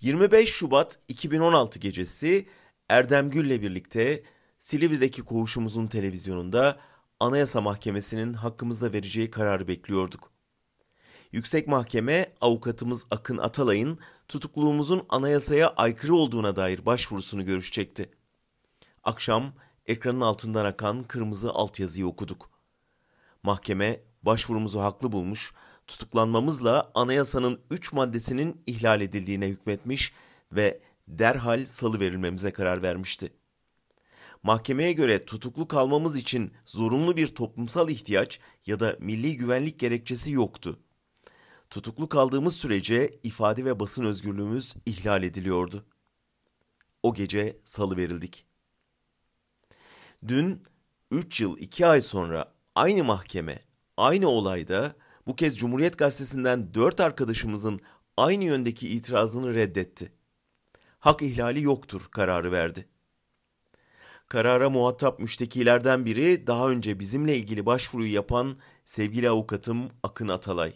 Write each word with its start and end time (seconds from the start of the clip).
25 0.00 0.48
Şubat 0.52 0.98
2016 1.08 1.78
gecesi 1.78 2.48
Erdem 2.88 3.30
Gül'le 3.30 3.62
birlikte 3.62 4.22
Silivri'deki 4.58 5.22
koğuşumuzun 5.22 5.86
televizyonunda 5.86 6.78
Anayasa 7.20 7.60
Mahkemesi'nin 7.60 8.32
hakkımızda 8.32 8.92
vereceği 8.92 9.30
kararı 9.30 9.68
bekliyorduk. 9.68 10.32
Yüksek 11.32 11.68
Mahkeme 11.68 12.34
avukatımız 12.40 13.06
Akın 13.10 13.38
Atalay'ın 13.38 13.98
tutukluğumuzun 14.28 15.06
anayasaya 15.08 15.68
aykırı 15.68 16.14
olduğuna 16.14 16.56
dair 16.56 16.86
başvurusunu 16.86 17.44
görüşecekti. 17.44 18.10
Akşam 19.04 19.52
ekranın 19.86 20.20
altından 20.20 20.64
akan 20.64 21.02
kırmızı 21.02 21.50
altyazıyı 21.50 22.06
okuduk. 22.06 22.50
Mahkeme 23.42 24.00
başvurumuzu 24.22 24.80
haklı 24.80 25.12
bulmuş, 25.12 25.52
tutuklanmamızla 25.90 26.90
anayasanın 26.94 27.60
3 27.70 27.92
maddesinin 27.92 28.62
ihlal 28.66 29.00
edildiğine 29.00 29.48
hükmetmiş 29.48 30.12
ve 30.52 30.80
derhal 31.08 31.66
salı 31.66 32.00
verilmemize 32.00 32.50
karar 32.50 32.82
vermişti. 32.82 33.32
Mahkemeye 34.42 34.92
göre 34.92 35.24
tutuklu 35.24 35.68
kalmamız 35.68 36.16
için 36.16 36.52
zorunlu 36.66 37.16
bir 37.16 37.34
toplumsal 37.34 37.90
ihtiyaç 37.90 38.40
ya 38.66 38.80
da 38.80 38.96
milli 39.00 39.36
güvenlik 39.36 39.78
gerekçesi 39.78 40.32
yoktu. 40.32 40.78
Tutuklu 41.70 42.08
kaldığımız 42.08 42.56
sürece 42.56 43.20
ifade 43.22 43.64
ve 43.64 43.80
basın 43.80 44.04
özgürlüğümüz 44.04 44.74
ihlal 44.86 45.22
ediliyordu. 45.22 45.86
O 47.02 47.14
gece 47.14 47.60
salı 47.64 47.96
verildik. 47.96 48.44
Dün 50.28 50.62
3 51.10 51.40
yıl 51.40 51.58
2 51.58 51.86
ay 51.86 52.00
sonra 52.00 52.54
aynı 52.74 53.04
mahkeme, 53.04 53.64
aynı 53.96 54.28
olayda 54.28 54.96
bu 55.26 55.36
kez 55.36 55.58
Cumhuriyet 55.58 55.98
Gazetesi'nden 55.98 56.74
4 56.74 57.00
arkadaşımızın 57.00 57.80
aynı 58.16 58.44
yöndeki 58.44 58.88
itirazını 58.88 59.54
reddetti. 59.54 60.12
Hak 60.98 61.22
ihlali 61.22 61.62
yoktur 61.62 62.08
kararı 62.10 62.52
verdi. 62.52 62.88
Karara 64.28 64.70
muhatap 64.70 65.20
müştekilerden 65.20 66.06
biri 66.06 66.46
daha 66.46 66.68
önce 66.68 66.98
bizimle 66.98 67.36
ilgili 67.36 67.66
başvuruyu 67.66 68.12
yapan 68.12 68.58
sevgili 68.86 69.30
avukatım 69.30 69.90
Akın 70.02 70.28
Atalay. 70.28 70.72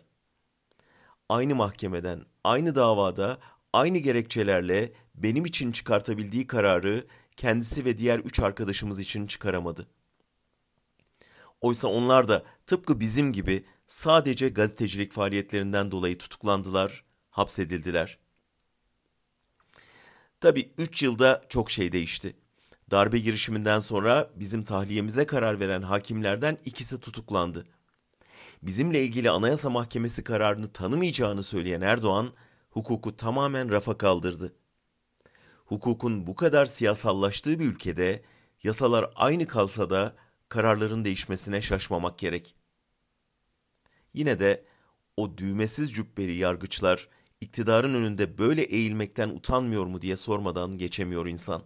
Aynı 1.28 1.54
mahkemeden, 1.54 2.24
aynı 2.44 2.74
davada, 2.74 3.38
aynı 3.72 3.98
gerekçelerle 3.98 4.92
benim 5.14 5.44
için 5.44 5.72
çıkartabildiği 5.72 6.46
kararı 6.46 7.06
kendisi 7.36 7.84
ve 7.84 7.98
diğer 7.98 8.18
üç 8.18 8.40
arkadaşımız 8.40 9.00
için 9.00 9.26
çıkaramadı. 9.26 9.88
Oysa 11.60 11.88
onlar 11.88 12.28
da 12.28 12.44
tıpkı 12.66 13.00
bizim 13.00 13.32
gibi 13.32 13.64
sadece 13.94 14.48
gazetecilik 14.48 15.12
faaliyetlerinden 15.12 15.90
dolayı 15.90 16.18
tutuklandılar, 16.18 17.04
hapsedildiler. 17.30 18.18
Tabi 20.40 20.72
3 20.78 21.02
yılda 21.02 21.42
çok 21.48 21.70
şey 21.70 21.92
değişti. 21.92 22.36
Darbe 22.90 23.18
girişiminden 23.18 23.78
sonra 23.78 24.30
bizim 24.34 24.64
tahliyemize 24.64 25.26
karar 25.26 25.60
veren 25.60 25.82
hakimlerden 25.82 26.58
ikisi 26.64 27.00
tutuklandı. 27.00 27.66
Bizimle 28.62 29.02
ilgili 29.02 29.30
Anayasa 29.30 29.70
Mahkemesi 29.70 30.24
kararını 30.24 30.72
tanımayacağını 30.72 31.42
söyleyen 31.42 31.80
Erdoğan, 31.80 32.32
hukuku 32.70 33.16
tamamen 33.16 33.70
rafa 33.70 33.98
kaldırdı. 33.98 34.52
Hukukun 35.66 36.26
bu 36.26 36.36
kadar 36.36 36.66
siyasallaştığı 36.66 37.60
bir 37.60 37.64
ülkede 37.64 38.22
yasalar 38.62 39.10
aynı 39.16 39.46
kalsa 39.46 39.90
da 39.90 40.14
kararların 40.48 41.04
değişmesine 41.04 41.62
şaşmamak 41.62 42.18
gerek. 42.18 42.54
Yine 44.14 44.38
de 44.38 44.64
o 45.16 45.38
düğmesiz 45.38 45.92
cübbeli 45.92 46.36
yargıçlar 46.36 47.08
iktidarın 47.40 47.94
önünde 47.94 48.38
böyle 48.38 48.62
eğilmekten 48.62 49.28
utanmıyor 49.28 49.86
mu 49.86 50.00
diye 50.02 50.16
sormadan 50.16 50.78
geçemiyor 50.78 51.26
insan. 51.26 51.62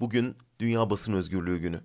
Bugün 0.00 0.36
Dünya 0.58 0.90
Basın 0.90 1.12
Özgürlüğü 1.12 1.58
Günü. 1.58 1.80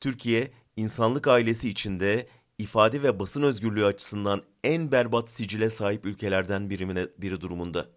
Türkiye, 0.00 0.52
insanlık 0.76 1.28
ailesi 1.28 1.68
içinde 1.68 2.28
ifade 2.58 3.02
ve 3.02 3.18
basın 3.18 3.42
özgürlüğü 3.42 3.84
açısından 3.84 4.42
en 4.64 4.92
berbat 4.92 5.30
sicile 5.30 5.70
sahip 5.70 6.06
ülkelerden 6.06 6.70
birimine, 6.70 7.06
biri 7.18 7.40
durumunda. 7.40 7.90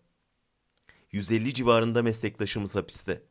150 1.11 1.53
civarında 1.53 2.03
meslektaşımız 2.03 2.75
hapiste. 2.75 3.23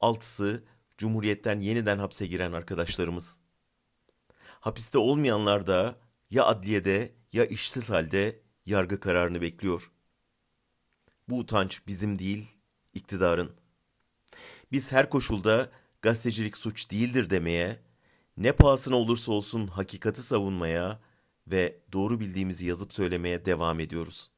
Altısı 0.00 0.64
Cumhuriyet'ten 0.98 1.58
yeniden 1.60 1.98
hapse 1.98 2.26
giren 2.26 2.52
arkadaşlarımız. 2.52 3.41
Hapiste 4.62 4.98
olmayanlar 4.98 5.66
da 5.66 5.96
ya 6.30 6.44
adliyede 6.44 7.12
ya 7.32 7.44
işsiz 7.46 7.90
halde 7.90 8.40
yargı 8.66 9.00
kararını 9.00 9.40
bekliyor. 9.40 9.90
Bu 11.28 11.38
utanç 11.38 11.86
bizim 11.86 12.18
değil, 12.18 12.46
iktidarın. 12.94 13.50
Biz 14.72 14.92
her 14.92 15.10
koşulda 15.10 15.70
gazetecilik 16.02 16.56
suç 16.56 16.90
değildir 16.90 17.30
demeye, 17.30 17.82
ne 18.36 18.52
pahasına 18.52 18.96
olursa 18.96 19.32
olsun 19.32 19.66
hakikati 19.66 20.22
savunmaya 20.22 21.00
ve 21.46 21.80
doğru 21.92 22.20
bildiğimizi 22.20 22.66
yazıp 22.66 22.92
söylemeye 22.92 23.44
devam 23.44 23.80
ediyoruz. 23.80 24.30